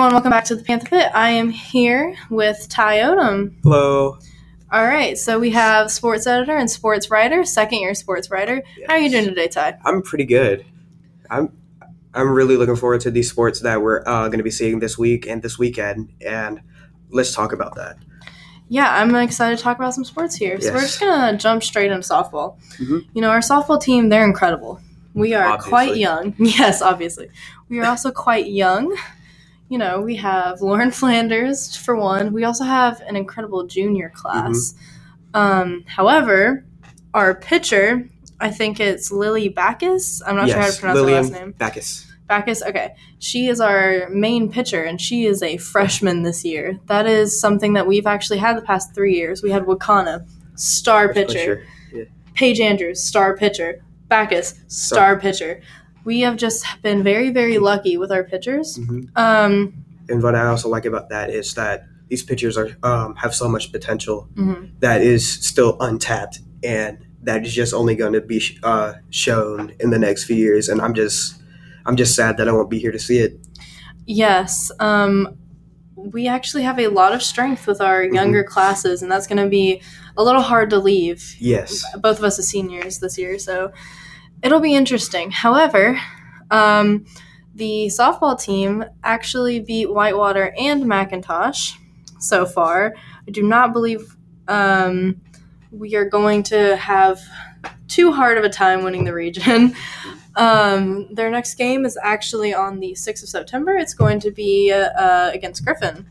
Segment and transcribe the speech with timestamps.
[0.00, 1.10] Everyone, welcome back to the Panther Pit.
[1.14, 3.54] I am here with Ty Odom.
[3.62, 4.16] Hello.
[4.72, 8.62] All right, so we have sports editor and sports writer, second year sports writer.
[8.88, 9.78] How are you doing today, Ty?
[9.84, 10.64] I'm pretty good.
[11.28, 11.52] I'm
[12.14, 14.96] I'm really looking forward to these sports that we're uh, going to be seeing this
[14.96, 16.62] week and this weekend, and
[17.10, 17.98] let's talk about that.
[18.70, 20.58] Yeah, I'm excited to talk about some sports here.
[20.62, 22.56] So we're just gonna jump straight into softball.
[22.78, 23.04] Mhm.
[23.12, 24.80] You know, our softball team, they're incredible.
[25.12, 26.36] We are quite young.
[26.38, 27.28] Yes, obviously.
[27.68, 28.96] We are also quite young.
[29.70, 32.32] You know, we have Lauren Flanders for one.
[32.32, 34.74] We also have an incredible junior class.
[35.32, 36.64] Um, however,
[37.14, 38.08] our pitcher,
[38.40, 40.22] I think it's Lily Backus.
[40.26, 41.52] I'm not sure how to pronounce Lillian her last name.
[41.52, 42.06] Backus.
[42.26, 42.94] Backus, okay.
[43.20, 46.78] She is our main pitcher, and she is a freshman this year.
[46.86, 49.40] That is something that we've actually had the past three years.
[49.42, 51.64] We had Wakana, star pitcher.
[52.34, 53.84] Paige Andrews, star pitcher.
[54.08, 55.60] Backus, star pitcher.
[56.04, 58.78] We have just been very, very lucky with our pitchers.
[58.78, 59.08] Mhm.
[59.16, 63.32] Um, And what I also like about that is that these pitchers are um, have
[63.34, 64.70] so much potential mhm.
[64.80, 69.72] that is still untapped, and that is just only going to be sh- uh, shown
[69.78, 70.68] in the next few years.
[70.68, 71.36] And I'm just
[71.86, 73.38] I'm just sad that I won't be here to see it.
[74.06, 74.72] Yes.
[74.80, 75.36] Um,
[75.94, 79.48] we actually have a lot of strength with our younger classes, and that's going to
[79.48, 79.80] be
[80.16, 81.36] a little hard to leave.
[81.38, 81.84] Yes.
[82.00, 83.70] both of us as seniors this year, so
[84.42, 85.30] it'll be interesting.
[85.30, 86.00] However,
[86.50, 87.04] um,
[87.54, 91.74] the softball team actually beat Whitewater and McIntosh
[92.18, 92.94] so far.
[93.26, 94.16] I do not believe
[94.48, 95.20] um,
[95.70, 97.20] we are going to have
[97.88, 99.74] too hard of a time winning the region.
[100.36, 103.72] Um, their next game is actually on the 6th of September.
[103.76, 106.06] It's going to be uh, against Griffin.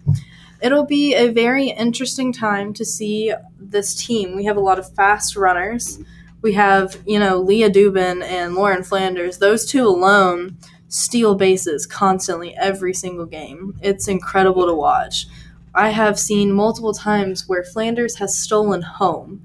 [0.61, 4.35] It'll be a very interesting time to see this team.
[4.35, 5.99] We have a lot of fast runners.
[6.41, 9.37] We have, you know, Leah Dubin and Lauren Flanders.
[9.39, 10.57] Those two alone
[10.87, 13.77] steal bases constantly every single game.
[13.81, 15.27] It's incredible to watch.
[15.75, 19.41] I have seen multiple times where Flanders has stolen home.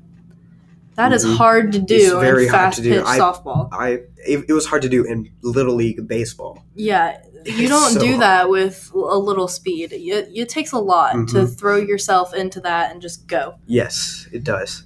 [0.94, 1.36] That is Mhm.
[1.36, 3.68] hard to It's do very in fast to pitch I- softball.
[3.72, 6.64] I it, it was hard to do in little league baseball.
[6.74, 8.20] Yeah, you don't so do hard.
[8.22, 9.92] that with a little speed.
[9.92, 11.58] It, it takes a lot to Mhm.
[11.58, 13.56] throw yourself into that and just go.
[13.66, 14.84] Yes, it does.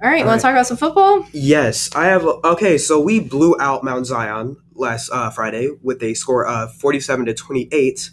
[0.00, 0.36] All right, All want right.
[0.36, 1.26] to talk about some football?
[1.32, 2.24] Yes, I have.
[2.24, 7.26] Okay, so we blew out Mount Zion last uh, Friday with a score of forty-seven
[7.26, 8.10] to twenty-eight.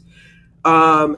[0.64, 1.18] Um,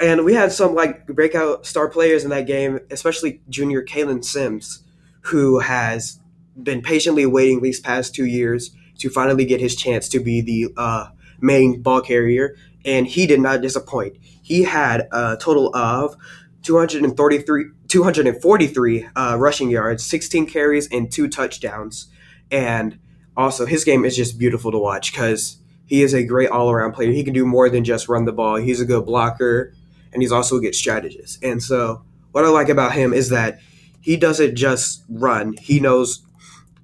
[0.00, 4.82] and we had some like breakout star players in that game, especially junior Kalen Sims,
[5.22, 6.18] who has
[6.60, 10.72] been patiently waiting these past two years to finally get his chance to be the
[10.76, 11.08] uh,
[11.40, 14.16] main ball carrier, and he did not disappoint.
[14.20, 16.16] He had a total of
[16.62, 22.08] 233, 243 uh, rushing yards, 16 carries, and two touchdowns.
[22.50, 22.98] And
[23.36, 26.92] also, his game is just beautiful to watch because he is a great all around
[26.92, 27.10] player.
[27.10, 28.56] He can do more than just run the ball.
[28.56, 29.74] He's a good blocker,
[30.12, 31.42] and he's also a good strategist.
[31.42, 33.60] And so, what I like about him is that
[34.00, 35.54] he doesn't just run.
[35.60, 36.22] He knows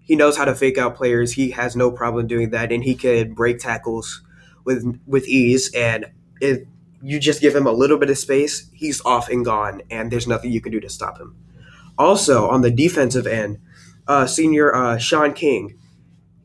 [0.02, 1.32] he knows how to fake out players.
[1.32, 4.22] He has no problem doing that, and he can break tackles
[4.64, 5.70] with with ease.
[5.74, 6.06] And
[6.40, 6.60] if
[7.02, 10.26] you just give him a little bit of space, he's off and gone, and there's
[10.26, 11.36] nothing you can do to stop him.
[11.98, 13.58] Also, on the defensive end,
[14.06, 15.78] uh, senior uh, Sean King,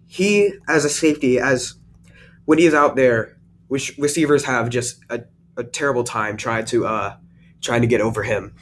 [0.08, 1.76] he as a safety, as
[2.46, 5.22] when he's out there, which receivers have just a,
[5.58, 7.16] a terrible time trying to uh,
[7.62, 8.54] trying to get over him.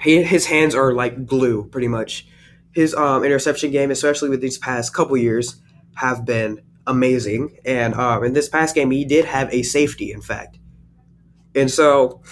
[0.00, 2.26] He, his hands are like glue, pretty much.
[2.72, 5.60] His um, interception game, especially with these past couple years,
[5.94, 7.56] have been amazing.
[7.64, 10.58] And um, in this past game, he did have a safety, in fact.
[11.54, 12.22] And so,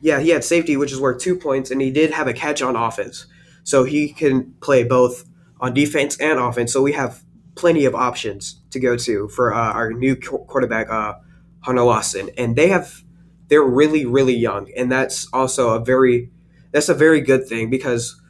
[0.00, 2.62] yeah, he had safety, which is worth two points, and he did have a catch
[2.62, 3.26] on offense.
[3.64, 5.24] So he can play both
[5.60, 6.72] on defense and offense.
[6.72, 7.22] So we have
[7.54, 11.14] plenty of options to go to for uh, our new qu- quarterback, uh,
[11.60, 12.30] Hunter Lawson.
[12.38, 13.02] And they have,
[13.48, 14.70] they're really, really young.
[14.76, 16.30] And that's also a very,
[16.72, 18.20] that's a very good thing because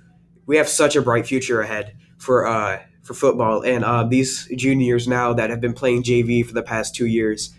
[0.47, 3.63] we have such a bright future ahead for, uh, for football.
[3.63, 7.55] And uh, these juniors now that have been playing JV for the past two years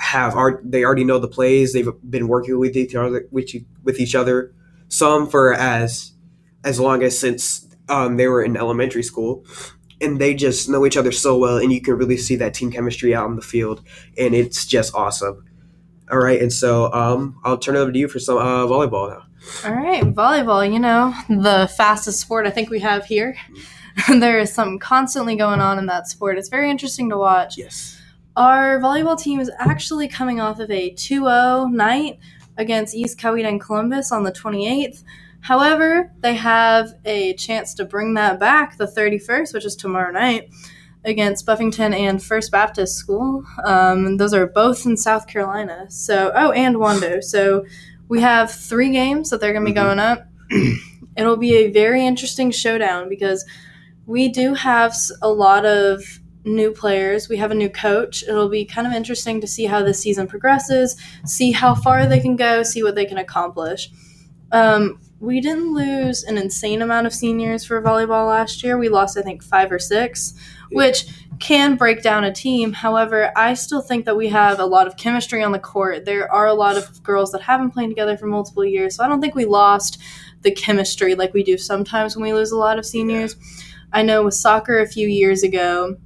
[0.00, 3.50] have art they already know the plays they've been working with each other with,
[3.84, 4.52] with each other
[4.88, 6.12] some for as
[6.64, 9.44] as long as since um, they were in elementary school
[10.00, 12.70] and they just know each other so well and you can really see that team
[12.70, 13.82] chemistry out on the field
[14.16, 15.44] and it's just awesome
[16.10, 19.10] all right and so um, i'll turn it over to you for some uh, volleyball
[19.10, 19.22] now
[19.64, 23.36] All right, volleyball, you know, the fastest sport I think we have here.
[24.08, 26.36] there is something constantly going on in that sport.
[26.36, 27.56] It's very interesting to watch.
[27.58, 27.99] yes
[28.36, 32.18] Our volleyball team is actually coming off of a 2 0 night
[32.56, 35.02] against East Coweta and Columbus on the 28th.
[35.42, 40.50] However, they have a chance to bring that back the 31st, which is tomorrow night.
[41.02, 43.42] against Buffington and First Baptist School.
[43.64, 45.86] Um, those are both in South Carolina.
[45.88, 47.24] So, oh, and Wando.
[47.24, 47.64] So
[48.08, 49.82] we have three games that they're going to be Mhm.
[49.82, 50.26] going up.
[51.16, 53.46] It'll be a very interesting showdown because
[54.04, 57.28] we do have a lot of new players.
[57.28, 58.22] We have a new coach.
[58.22, 60.96] It'll be kind of interesting to see how this season progresses,
[61.26, 63.90] see how far they can go, see what they can accomplish.
[64.52, 68.78] Um, we didn't lose an insane amount of seniors for volleyball last year.
[68.78, 70.32] We lost, I think, five or six,
[70.70, 71.06] which
[71.38, 72.72] can break down a team.
[72.72, 76.06] However, I still think that we have a lot of chemistry on the court.
[76.06, 79.08] There are a lot of girls that haven't played together for multiple years, so I
[79.08, 79.98] don't think we lost
[80.42, 83.36] the chemistry like we do sometimes when we lose a lot of seniors.
[83.92, 85.96] I know with soccer a few years ago,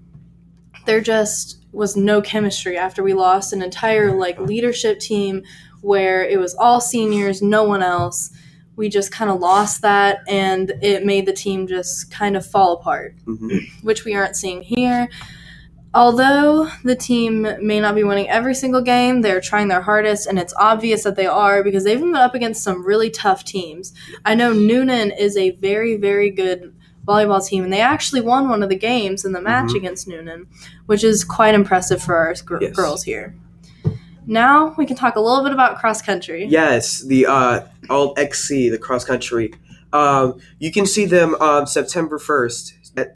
[0.87, 5.43] there just was no chemistry after we lost an entire like leadership team
[5.81, 8.31] where it was all seniors, no one else.
[8.77, 12.75] We just kind of lost that and it made the team just kind of fall
[12.75, 13.61] apart Mhm.
[13.83, 15.09] which we aren't seeing here.
[15.97, 20.41] Although the team may not be winning every single game, they're trying their hardest, and
[20.41, 23.93] it's obvious that they are because they've been up against some really tough teams.
[24.25, 26.74] I know Newnan is a very, very good
[27.07, 29.77] volleyball team, and they actually won one of the games in the match Mhm.
[29.77, 30.47] against Newnan,
[30.87, 32.75] which is quite impressive for our gr- Yes.
[32.75, 33.35] girls here.
[34.27, 36.47] Now we can talk a little bit about cross country.
[36.49, 37.61] Yes, the uh,
[37.91, 39.53] Alt XC, the cross country.
[39.93, 42.75] Um, you can see them on September first,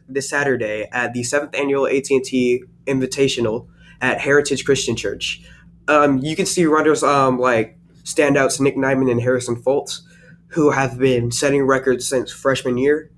[0.09, 3.67] this Saturday, at the seventh annual AT and T Invitational
[4.01, 5.43] at Heritage Christian Church.
[5.89, 10.01] Um, you can see runners um, like standouts Nick Nyman and Harrison Foltz,
[10.49, 13.11] who have been setting records since freshman year,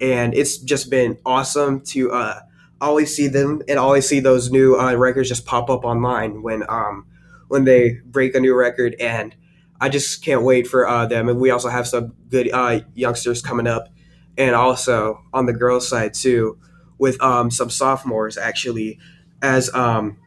[0.00, 2.40] and it's just been awesome to uh,
[2.80, 6.62] always see them and always see those new uh, records just pop up online when
[6.68, 7.06] um,
[7.48, 9.34] when they break a new record and
[9.80, 11.28] I just can't wait for uh, them.
[11.28, 13.88] And we also have some good uh, youngsters coming up,
[14.36, 16.58] and also on the girls' side too,
[16.98, 18.98] with um, some sophomores actually,
[19.40, 20.18] as um,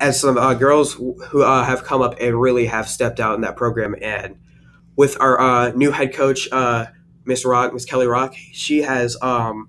[0.00, 3.42] as some uh, girls who uh, have come up and really have stepped out in
[3.42, 3.94] that program.
[4.00, 4.38] And
[4.96, 6.48] with our new head coach,
[7.30, 9.68] Miss Rock, Miss Kelly Rock, she has um,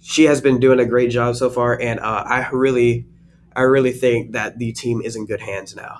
[0.00, 3.06] she has been doing a great job so far, and uh, I really,
[3.54, 5.94] I really think that the team is in good hands now.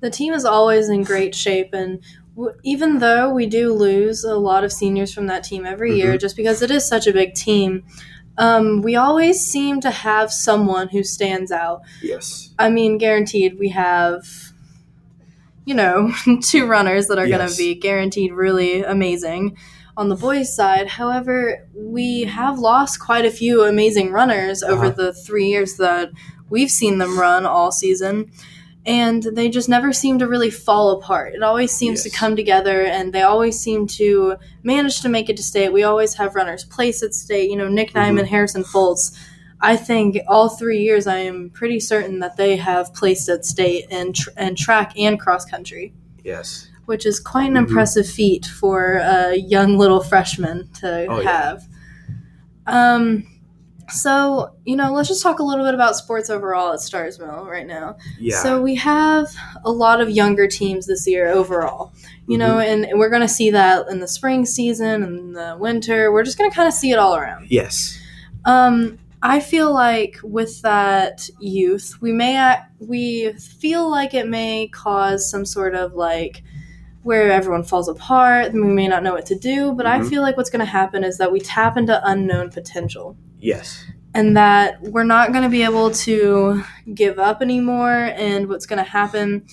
[0.00, 1.90] the team is always in great shape and
[2.36, 6.12] w- even though we do lose a lot of seniors from that team every year
[6.18, 7.82] just because it is such a big team
[8.38, 12.54] um, we always seem to have someone who stands out Yes.
[12.58, 14.22] i mean guaranteed we have
[15.64, 16.12] you know
[16.42, 19.56] two runners that are going to be guaranteed really amazing
[19.96, 24.94] on the boys side however we have lost quite a few amazing runners over Uh-huh.
[24.96, 26.10] the three years that
[26.50, 28.30] we've seen them run all season
[28.84, 31.34] and they just never seem to really fall apart.
[31.34, 35.36] It always seems to come together, and they always seem to manage to make it
[35.38, 35.72] to state.
[35.72, 37.50] We always have runners place at state.
[37.50, 37.94] You know, Nick.
[37.94, 39.10] Nyman, Harrison Foltz.
[39.60, 43.86] I think all three years, I am pretty certain that they have placed at state
[43.90, 46.68] in tr- and track and cross country, Yes.
[46.86, 47.68] Which is quite an Mhm.
[47.68, 51.30] impressive feat for a young little freshman to Oh, yeah.
[51.30, 51.62] have.
[52.66, 53.24] Um.
[53.88, 57.46] So, you know, let's just talk a little bit about sports overall at Starr's Mill
[57.48, 57.96] right now.
[58.18, 58.36] Yeah.
[58.42, 59.28] So we have
[59.64, 61.92] a lot of younger teams this year overall,
[62.26, 62.84] you know, Mm-hmm.
[62.90, 66.10] and we're going to see that in the spring season and the winter.
[66.10, 67.46] We're just going to kind of see it all around.
[67.48, 67.96] yes.
[68.44, 75.30] Um, I feel like with that youth, we may we feel like it may cause
[75.30, 76.42] some sort of like
[77.06, 79.70] where everyone falls apart and we may not know what to do.
[79.72, 80.08] But I Mhm.
[80.10, 83.84] feel like what's going to happen is that we tap into unknown potential Yes.
[84.12, 88.10] and that we're not going to be able to give up anymore.
[88.16, 89.44] And what's going to happen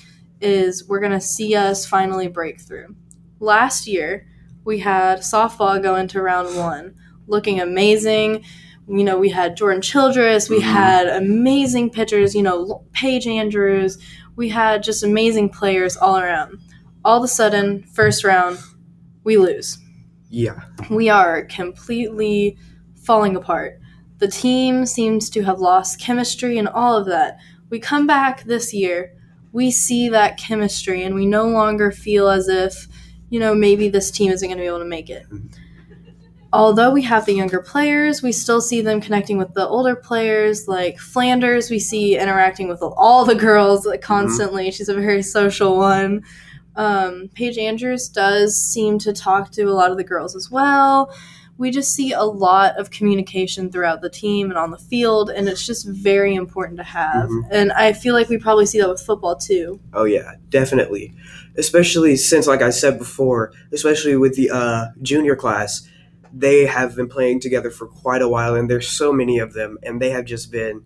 [0.41, 2.95] is we're going to see us finally break through.
[3.39, 4.25] Last year,
[4.65, 6.95] we had softball go into round one,
[7.27, 8.43] looking amazing.
[8.87, 10.61] You know, we had Jordan Childress, we Mhm.
[10.63, 13.99] had amazing pitchers, you know, Paige Andrews,
[14.35, 16.57] we had just amazing players all around.
[17.05, 18.57] All of a sudden, first round,
[19.23, 19.77] we lose
[20.29, 20.59] Yeah.
[20.89, 22.57] we are completely
[23.03, 23.79] falling apart.
[24.19, 27.37] The team seems to have lost chemistry and all of that.
[27.69, 29.13] We come back this year,
[29.51, 32.87] we see that chemistry, and we no longer feel as if,
[33.29, 35.25] you know, maybe this team isn't going to be able to make it.
[35.29, 35.49] Mhm.
[36.53, 40.67] Although we have the younger players, we still see them connecting with the older players.
[40.67, 44.69] Like Flanders, we see interacting with all the girls like, constantly.
[44.71, 46.23] She's a very social one
[46.75, 51.13] um, Paige Andrews does seem to talk to a lot of the girls as well.
[51.57, 55.47] We just see a lot of communication throughout the team and on the field, and
[55.47, 57.29] it's just very important to have.
[57.29, 57.47] Mhm.
[57.51, 59.79] And I feel like we probably see that with football too.
[59.93, 61.13] Oh yeah, definitely.
[61.55, 65.87] Especially since, like I said before, especially with the uh, junior class,
[66.33, 69.77] they have been playing together for quite a while, and there's so many of them,
[69.83, 70.81] and they have just been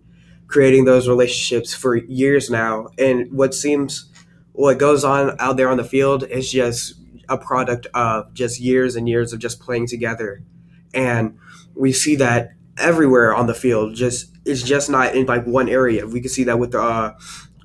[0.48, 2.90] creating those relationships for years now.
[2.98, 4.10] And what seems
[4.58, 6.96] what goes on out there on the field is just
[7.30, 10.44] a product of just years and years of just playing together.
[10.96, 11.38] And
[11.76, 13.94] we see that everywhere on the field.
[13.94, 16.08] Just it's just not in like one area.
[16.08, 17.14] We can see that with the uh,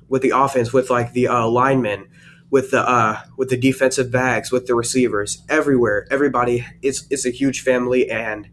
[0.07, 2.05] with the offense, with like the uh, linemen,
[2.51, 6.05] with the uh, with the defensive backs, with the receivers, everywhere.
[6.11, 8.47] Everybody, it's it's a huge family, and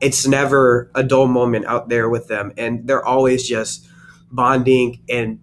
[0.00, 3.86] it's never a dull moment out there with them, and they're always just
[4.32, 5.38] bonding and.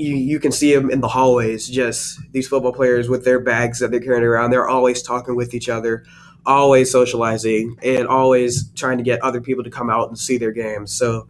[0.00, 3.80] You, you can see them in the hallways, just these football players with their bags
[3.80, 4.50] that they're carrying around.
[4.50, 6.04] They're always talking with each other,
[6.46, 10.52] always socializing and always trying to get other people to come out and see their
[10.52, 10.92] games.
[10.96, 11.28] So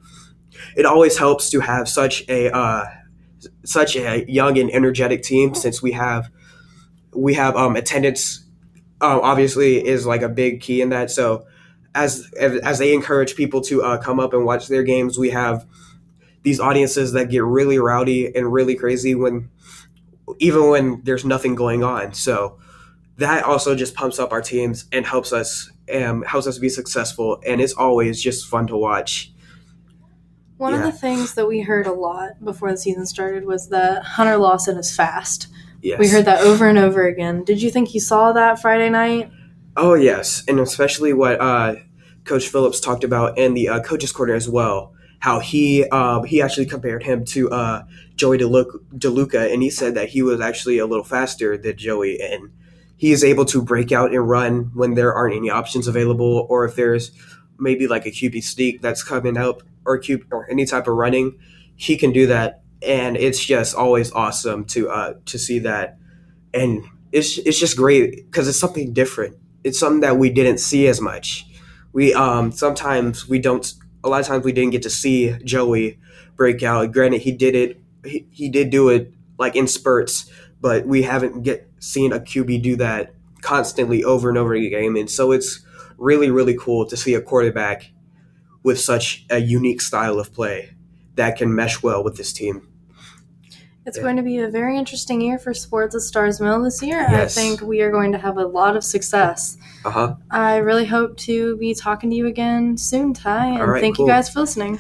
[0.77, 2.85] it always helps to have such a uh,
[3.65, 6.31] such a young and energetic team since we have
[7.12, 8.45] we have um, attendance
[9.00, 11.11] um, obviously is like a big key in that.
[11.11, 11.47] So
[11.95, 15.67] as as they encourage people to uh, come up and watch their games, we have
[16.42, 19.50] these audiences that get really rowdy and really crazy when
[20.38, 22.14] even when there's nothing going on.
[22.14, 22.59] So
[23.16, 27.42] that also just pumps up our teams and helps us um, helps us be successful.
[27.47, 29.32] And it's always just fun to watch.
[30.56, 34.02] One of the things that we heard a lot before the season started was that
[34.04, 35.47] Hunter Lawson is fast.
[35.80, 35.99] Yes.
[35.99, 37.44] We heard that over and over again.
[37.44, 39.30] Did you think you saw that Friday night?
[39.76, 41.76] Oh yes, and especially what uh,
[42.25, 44.92] Coach Phillips talked about in the uh, coaches' corner as well.
[45.21, 47.85] How he um, he actually compared him to uh,
[48.17, 52.50] Joey DeLuca, and he said that he was actually a little faster than Joey, and
[52.97, 56.65] he is able to break out and run when there aren't any options available, or
[56.65, 57.12] if there's
[57.59, 61.39] maybe like a QB sneak that's coming up, or QB, or any type of running,
[61.77, 65.99] he can do that, and it's just always awesome to uh, to see that,
[66.55, 70.87] and it's it's just great because it's something different it's something that we didn't see
[70.87, 71.47] as much.
[71.93, 75.99] We um sometimes we don't a lot of times we didn't get to see Joey
[76.37, 76.92] break out.
[76.92, 80.30] Granted, he did it he, he did do it like in spurts,
[80.61, 84.97] but we haven't get seen a QB do that constantly over and over again.
[84.97, 85.64] And so it's
[85.99, 87.90] really really cool to see a quarterback
[88.62, 90.75] with such a unique style of play
[91.16, 92.70] that can mesh well with this team.
[93.90, 97.00] It's going to be a very interesting year for sports at Starr's Mill this year.
[97.00, 97.37] Yes.
[97.37, 99.56] I think we are going to have a lot of success.
[99.85, 100.14] Uh huh.
[100.30, 103.97] I really hope to be talking to you again soon, Ty, and All right, thank
[103.97, 104.06] cool.
[104.06, 104.78] you guys for listening.